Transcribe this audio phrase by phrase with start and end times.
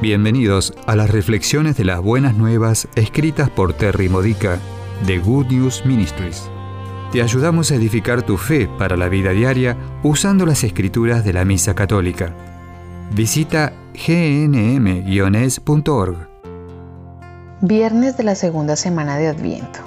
[0.00, 4.58] Bienvenidos a las reflexiones de las buenas nuevas escritas por Terry Modica
[5.06, 6.48] de Good News Ministries.
[7.12, 11.44] Te ayudamos a edificar tu fe para la vida diaria usando las escrituras de la
[11.44, 12.34] Misa Católica.
[13.12, 15.36] Visita gnm-es.org.
[17.60, 19.80] Viernes de la segunda semana de Adviento.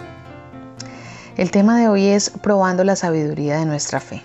[1.37, 4.21] El tema de hoy es probando la sabiduría de nuestra fe.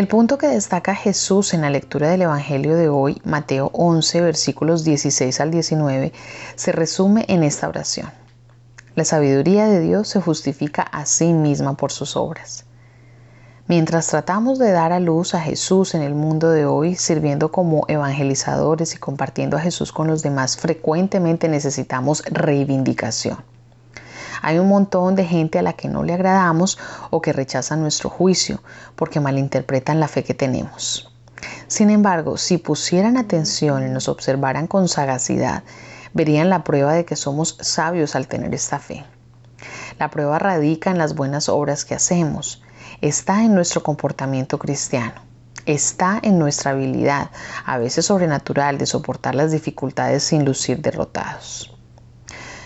[0.00, 4.82] El punto que destaca Jesús en la lectura del Evangelio de hoy, Mateo 11, versículos
[4.82, 6.14] 16 al 19,
[6.54, 8.08] se resume en esta oración.
[8.94, 12.64] La sabiduría de Dios se justifica a sí misma por sus obras.
[13.68, 17.84] Mientras tratamos de dar a luz a Jesús en el mundo de hoy, sirviendo como
[17.86, 23.36] evangelizadores y compartiendo a Jesús con los demás, frecuentemente necesitamos reivindicación.
[24.42, 26.78] Hay un montón de gente a la que no le agradamos
[27.10, 28.62] o que rechazan nuestro juicio
[28.96, 31.12] porque malinterpretan la fe que tenemos.
[31.66, 35.62] Sin embargo, si pusieran atención y nos observaran con sagacidad,
[36.12, 39.04] verían la prueba de que somos sabios al tener esta fe.
[39.98, 42.62] La prueba radica en las buenas obras que hacemos,
[43.00, 45.22] está en nuestro comportamiento cristiano,
[45.66, 47.30] está en nuestra habilidad,
[47.64, 51.76] a veces sobrenatural, de soportar las dificultades sin lucir derrotados.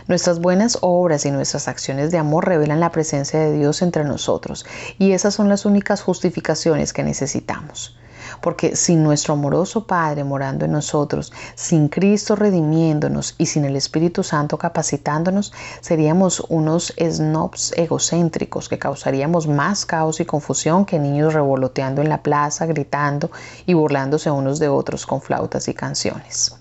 [0.07, 4.67] Nuestras buenas obras y nuestras acciones de amor revelan la presencia de Dios entre nosotros
[4.99, 7.97] y esas son las únicas justificaciones que necesitamos.
[8.43, 14.23] Porque sin nuestro amoroso Padre morando en nosotros, sin Cristo redimiéndonos y sin el Espíritu
[14.23, 22.03] Santo capacitándonos, seríamos unos snobs egocéntricos que causaríamos más caos y confusión que niños revoloteando
[22.03, 23.31] en la plaza, gritando
[23.65, 26.59] y burlándose unos de otros con flautas y canciones.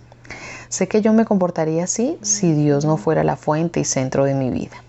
[0.73, 4.33] Sé que yo me comportaría así si Dios no fuera la fuente y centro de
[4.33, 4.83] mi vida.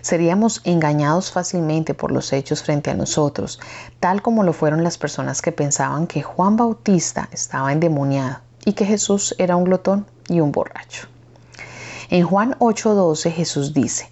[0.00, 3.60] Seríamos engañados fácilmente por los hechos frente a nosotros,
[4.00, 8.86] tal como lo fueron las personas que pensaban que Juan Bautista estaba endemoniado y que
[8.86, 11.08] Jesús era un glotón y un borracho.
[12.08, 14.08] En Juan 8:12 Jesús dice,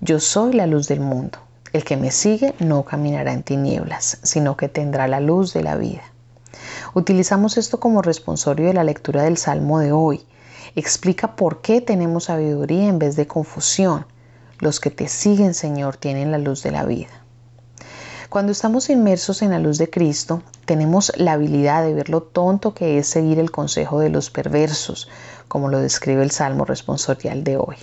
[0.00, 1.38] Yo soy la luz del mundo.
[1.72, 5.76] El que me sigue no caminará en tinieblas, sino que tendrá la luz de la
[5.76, 6.02] vida.
[6.98, 10.26] Utilizamos esto como responsorio de la lectura del Salmo de hoy.
[10.74, 14.04] Explica por qué tenemos sabiduría en vez de confusión.
[14.58, 17.22] Los que te siguen, Señor, tienen la luz de la vida.
[18.30, 22.74] Cuando estamos inmersos en la luz de Cristo, tenemos la habilidad de ver lo tonto
[22.74, 25.08] que es seguir el consejo de los perversos,
[25.46, 27.76] como lo describe el Salmo responsorial de hoy.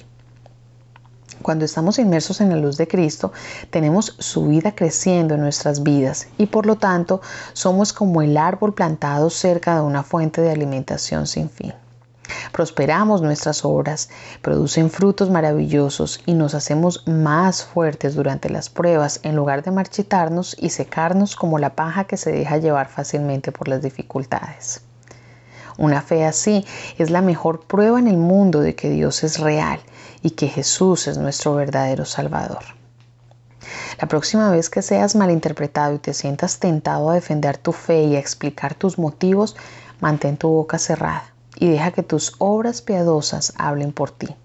[1.45, 3.31] Cuando estamos inmersos en la luz de Cristo,
[3.69, 7.21] tenemos su vida creciendo en nuestras vidas y por lo tanto
[7.53, 11.71] somos como el árbol plantado cerca de una fuente de alimentación sin fin.
[12.51, 14.09] Prosperamos nuestras obras,
[14.41, 20.55] producen frutos maravillosos y nos hacemos más fuertes durante las pruebas en lugar de marchitarnos
[20.59, 24.81] y secarnos como la paja que se deja llevar fácilmente por las dificultades.
[25.77, 26.65] Una fe así
[26.97, 29.79] es la mejor prueba en el mundo de que Dios es real
[30.21, 32.63] y que Jesús es nuestro verdadero Salvador.
[33.99, 38.15] La próxima vez que seas malinterpretado y te sientas tentado a defender tu fe y
[38.15, 39.55] a explicar tus motivos,
[39.99, 44.35] mantén tu boca cerrada y deja que tus obras piadosas hablen por ti.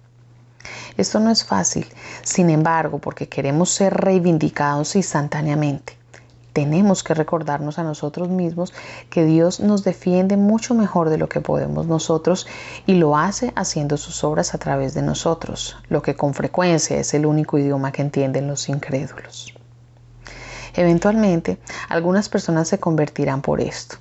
[0.96, 1.86] Esto no es fácil,
[2.22, 5.99] sin embargo, porque queremos ser reivindicados instantáneamente
[6.52, 8.72] tenemos que recordarnos a nosotros mismos
[9.08, 12.46] que Dios nos defiende mucho mejor de lo que podemos nosotros
[12.86, 17.14] y lo hace haciendo sus obras a través de nosotros, lo que con frecuencia es
[17.14, 19.54] el único idioma que entienden los incrédulos.
[20.74, 23.96] Eventualmente, algunas personas se convertirán por esto,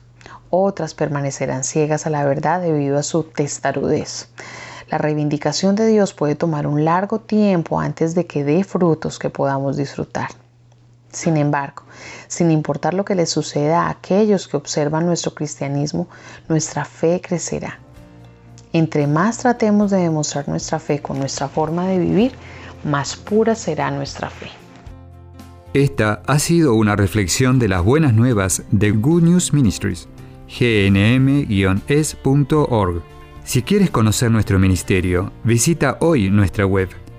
[0.49, 4.29] otras permanecerán ciegas a la verdad debido a su testarudez.
[4.89, 9.29] La reivindicación de Dios puede tomar un largo tiempo antes de que dé frutos que
[9.29, 10.29] podamos disfrutar.
[11.11, 11.83] Sin embargo,
[12.27, 16.07] sin importar lo que le suceda a aquellos que observan nuestro cristianismo,
[16.47, 17.79] nuestra fe crecerá.
[18.73, 22.33] Entre más tratemos de demostrar nuestra fe con nuestra forma de vivir,
[22.83, 24.49] más pura será nuestra fe.
[25.73, 30.07] Esta ha sido una reflexión de las buenas nuevas de Good News Ministries,
[30.47, 31.83] gnm-es.org.
[33.43, 36.89] Si quieres conocer nuestro ministerio, visita hoy nuestra web